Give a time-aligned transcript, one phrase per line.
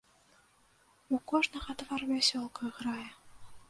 [1.15, 3.09] У кожнага твар вясёлкай грае.